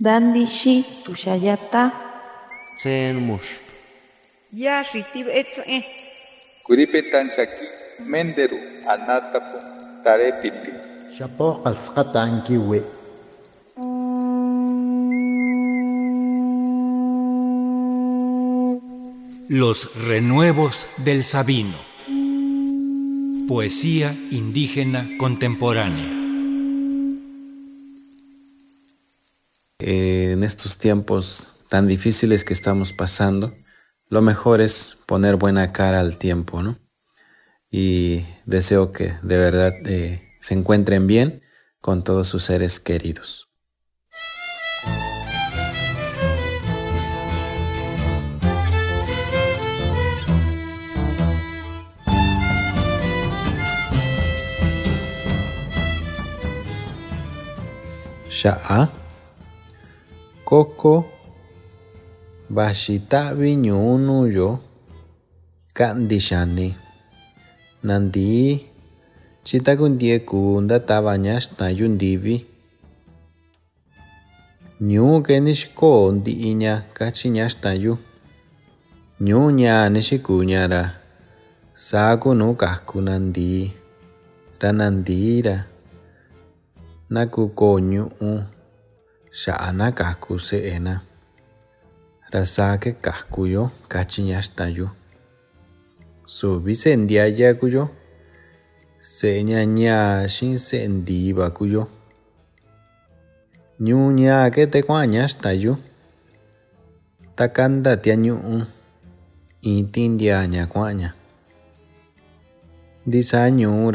[0.00, 1.92] Dandishi tushayata.
[2.76, 3.62] Tsen mush.
[4.52, 5.86] Ya shitib etze.
[6.66, 7.66] Kuripetan shaki
[8.02, 8.58] menderu
[8.90, 9.58] anatapu
[10.02, 10.72] tarepiti.
[11.14, 12.82] Shapo qalsqata ankiwi.
[19.48, 21.78] Los renuevos del Sabino.
[23.46, 26.23] Poesía indígena contemporánea.
[29.86, 33.54] En estos tiempos tan difíciles que estamos pasando,
[34.08, 36.78] lo mejor es poner buena cara al tiempo, ¿no?
[37.70, 41.42] Y deseo que de verdad eh, se encuentren bien
[41.82, 43.50] con todos sus seres queridos.
[60.54, 61.02] Coco
[62.46, 64.62] Bashitabi ñu'unuyo
[65.74, 66.68] ka'ndi xani.
[67.86, 68.62] Nandi'i
[69.46, 72.36] chitakuntieku ndatava ñaxtayu ndivi.
[74.90, 77.92] Ñuu keni xikoo ndi'iña kachi ñaxtayu
[79.26, 80.82] ñuu ñaani xikuña ra
[81.88, 83.74] saa kunu kajku nandi'i
[85.46, 85.56] ra
[87.92, 88.53] ñu'u
[89.40, 90.94] xa'a nakajku se'ena.
[92.32, 94.86] Ra saa kekajkuyo kachi ñaxtayu
[96.26, 97.84] suvi se'e ndiayakuyo
[99.16, 101.82] se'e ñañaa xin se'e ndivakuyo
[103.84, 105.72] ñuu ñaa kete kua'an ñaxtayu
[107.38, 108.66] takanta tiañu'u
[109.70, 111.10] in tintiaña kua'anña
[113.06, 113.92] ndisaa ñuu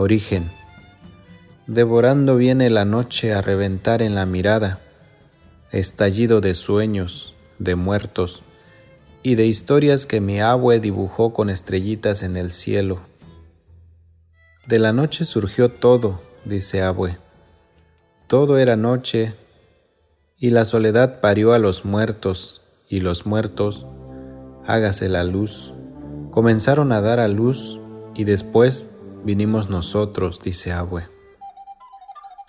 [0.00, 0.50] Origen.
[1.66, 4.80] Devorando viene la noche a reventar en la mirada,
[5.72, 8.40] estallido de sueños, de muertos
[9.22, 13.02] y de historias que mi abue dibujó con estrellitas en el cielo.
[14.66, 17.18] De la noche surgió todo, dice abue.
[18.26, 19.34] Todo era noche
[20.38, 23.84] y la soledad parió a los muertos y los muertos,
[24.64, 25.74] hágase la luz,
[26.30, 27.78] comenzaron a dar a luz
[28.14, 28.86] y después
[29.24, 31.08] vinimos nosotros, dice Abue.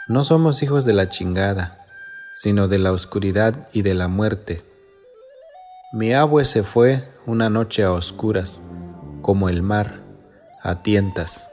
[0.08, 1.86] No somos hijos de la chingada,
[2.36, 4.64] sino de la oscuridad y de la muerte.
[5.94, 8.62] Mi abue se fue una noche a oscuras,
[9.22, 10.02] como el mar,
[10.62, 11.50] a tientas.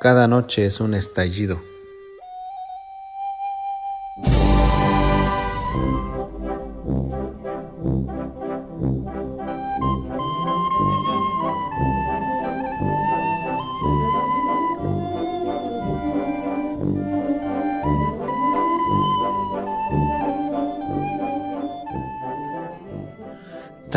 [0.00, 1.60] Cada noche es un estallido.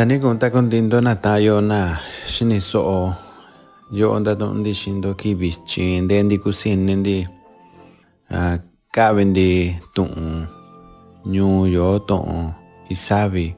[0.02, 3.14] Tani con ta con tindo na tayo na shini so
[3.92, 7.22] yo onda don di shindo ki bichi den di kusin ndi
[8.26, 8.58] a
[8.90, 10.02] ka di tu
[11.24, 12.18] nyu yo to
[12.90, 13.54] isabi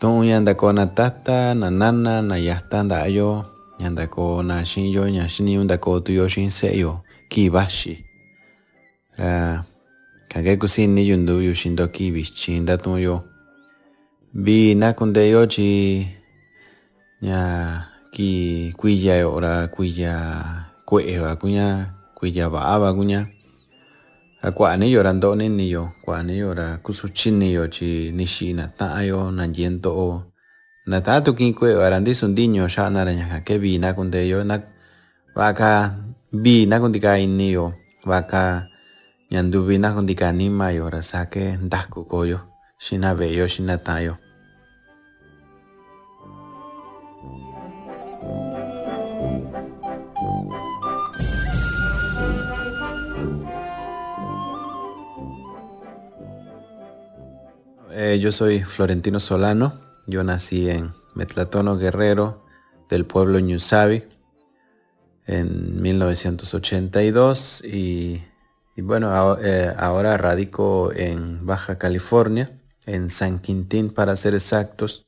[0.00, 3.44] to yanda ko na tata na nana na yasta nda yo
[3.84, 7.52] yanda ko na shin yo nya shini unda ko tu yo shin se yo ki
[7.52, 8.00] bashi
[9.20, 9.60] ra
[10.32, 13.31] kage kusin ni yundu yu shindo ki bichi nda tu yo
[14.32, 16.08] vi nakundeyo chi
[17.20, 17.40] ña
[18.12, 20.16] ki kuiya ora kuiya
[20.88, 23.28] kue'eva kuña kuiya va'ava kuña.
[24.42, 30.24] Ja kua'aniyo ra nto'oniniyo kua'aniyo ra kusuchiniyo chi nixi'i nata'anyo nanye nto'o
[30.88, 34.58] nata'an tukiin kue'eva ra ndiso ntiño xa'ana ra ñaka kee vi nakundeyo na
[35.36, 35.70] va'a ka
[36.32, 37.76] vi nakuntika iniyo
[38.08, 38.42] va'a ka
[39.30, 42.42] ña nduvi nakuntika animayo ra sa kee ntaku ko'oyo
[42.82, 44.18] xi na ve'eyo xi na ta'anyo
[57.94, 62.42] Eh, yo soy Florentino Solano, yo nací en Metlatono Guerrero,
[62.88, 64.04] del pueblo Ñusabi,
[65.26, 68.22] en 1982 y,
[68.76, 75.06] y bueno, eh, ahora radico en Baja California, en San Quintín para ser exactos,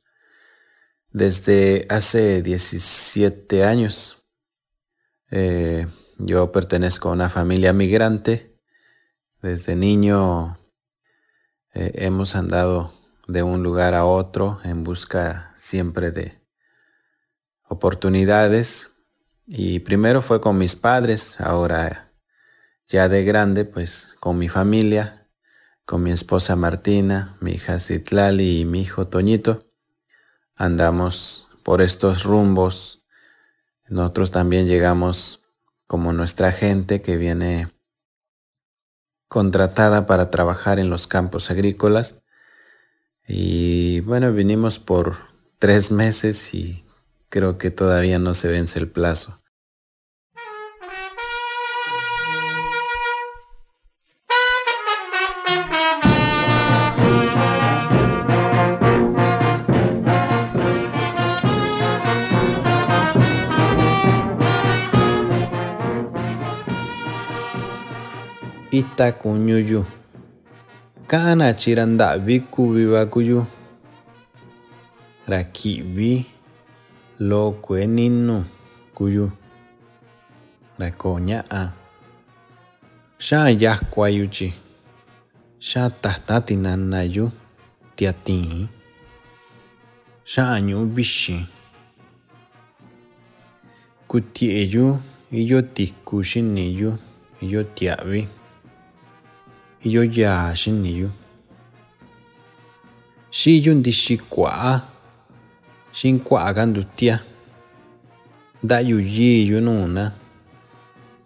[1.09, 4.23] desde hace 17 años.
[5.31, 5.87] Eh,
[6.19, 8.59] yo pertenezco a una familia migrante.
[9.41, 10.59] Desde niño
[11.75, 12.93] eh, hemos andado
[13.27, 16.39] de un lugar a otro en busca siempre de
[17.67, 18.91] oportunidades.
[19.45, 22.13] Y primero fue con mis padres, ahora
[22.87, 25.27] ya de grande, pues con mi familia,
[25.85, 29.67] con mi esposa Martina, mi hija Citlali y mi hijo Toñito.
[30.55, 33.03] Andamos por estos rumbos.
[33.89, 35.41] Nosotros también llegamos
[35.87, 37.74] como nuestra gente que viene
[39.27, 42.21] contratada para trabajar en los campos agrícolas.
[43.27, 45.17] Y bueno, vinimos por
[45.59, 46.85] tres meses y
[47.29, 49.41] creo que todavía no se vence el plazo.
[68.95, 69.83] Ita kuñuyu.
[71.07, 73.43] Kana chira nda'vi kuviva kuyu
[75.27, 76.25] ra ki'vi
[77.19, 78.45] lo kue ninu
[78.95, 79.27] kuyu.
[80.79, 81.61] Ra koo ña'a
[83.19, 84.47] xaa yakuayu chi
[85.59, 87.25] xaa tajta tinanayu
[87.95, 88.67] tiatiin
[90.31, 91.43] xaa ñu'u vixin
[94.09, 94.85] kutie'yu
[95.39, 95.59] iyo
[96.29, 96.89] xiniyu
[97.45, 98.44] iyo tia'vi
[99.87, 101.09] iyo yaxin niyu
[103.37, 104.73] xiyun ndixi kua'a
[105.97, 107.15] xinkua'aka ndutia.
[108.63, 110.03] Nda'yu yiyu nuna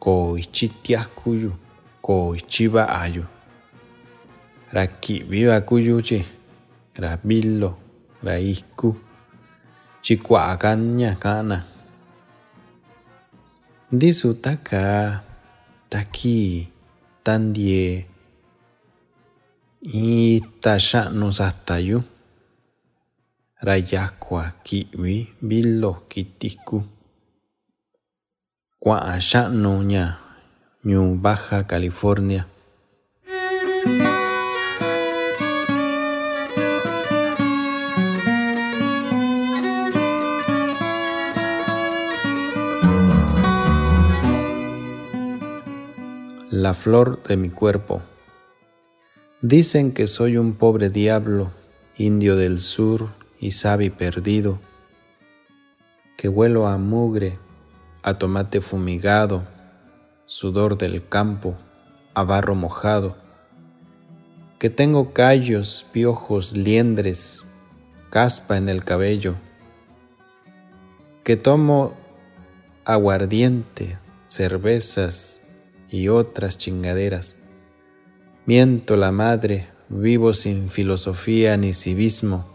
[0.04, 1.52] koo ichi tiakuyu
[2.06, 3.24] koo ichi va'ayu.
[4.76, 6.20] Ra ki'vi vakuyu-chi
[7.02, 7.72] ra vilo
[8.26, 8.90] ra iku.
[10.04, 11.58] Chi kua'aka ña ka'an-na
[13.92, 14.34] ndiso
[15.90, 16.68] taki
[17.26, 18.06] tandie
[23.64, 26.84] ra yakua ki'vi vilo kitiku
[28.84, 30.06] kua'a xa'nu ña
[30.84, 32.44] ñuu Baja California.
[46.52, 48.19] La flor de mi cuerpo.
[49.42, 51.52] Dicen que soy un pobre diablo,
[51.96, 53.08] indio del sur
[53.40, 54.60] y sabi perdido,
[56.18, 57.40] que huelo a mugre,
[58.04, 59.48] a tomate fumigado,
[60.26, 61.58] sudor del campo,
[62.14, 63.16] a barro mojado,
[64.60, 67.46] que tengo callos, piojos, liendres,
[68.10, 69.36] caspa en el cabello,
[71.24, 71.94] que tomo
[72.84, 75.40] aguardiente, cervezas,
[75.90, 77.39] y otras chingaderas.
[78.50, 82.48] Miento la madre, vivo sin filosofía ni civismo.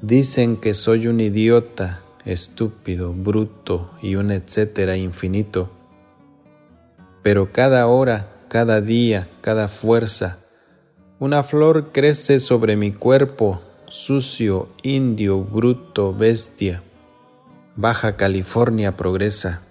[0.00, 5.68] Dicen que soy un idiota, estúpido, bruto y un etcétera infinito.
[7.22, 10.38] Pero cada hora, cada día, cada fuerza,
[11.18, 16.82] una flor crece sobre mi cuerpo, sucio, indio, bruto, bestia.
[17.76, 19.67] Baja California progresa.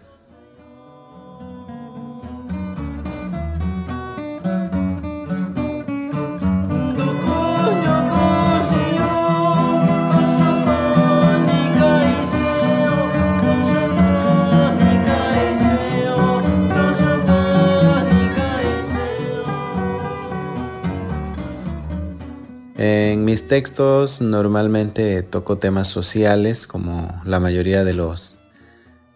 [23.47, 28.37] Textos normalmente toco temas sociales como la mayoría de los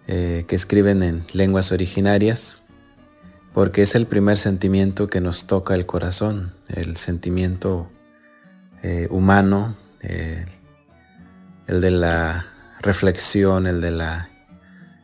[0.07, 2.57] eh, que escriben en lenguas originarias,
[3.53, 7.89] porque es el primer sentimiento que nos toca el corazón, el sentimiento
[8.81, 10.45] eh, humano, eh,
[11.67, 12.45] el de la
[12.81, 14.29] reflexión, el de la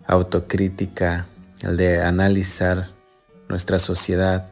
[0.07, 1.27] autocrítica,
[1.61, 2.89] el de analizar
[3.49, 4.49] nuestra sociedad,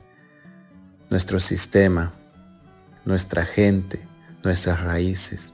[1.09, 2.13] nuestro sistema
[3.05, 4.05] nuestra gente,
[4.45, 5.53] nuestras raíces.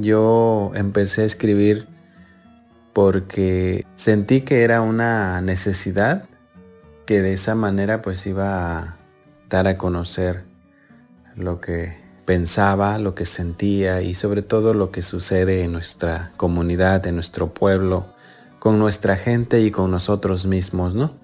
[0.00, 1.86] Yo empecé a escribir
[2.92, 6.28] porque sentí que era una necesidad
[7.06, 8.98] que de esa manera pues iba a
[9.50, 10.44] dar a conocer
[11.36, 17.06] lo que pensaba, lo que sentía y sobre todo lo que sucede en nuestra comunidad,
[17.06, 18.06] en nuestro pueblo,
[18.58, 21.23] con nuestra gente y con nosotros mismos, ¿no?